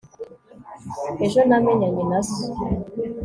[1.25, 2.43] ejo namenyanye na so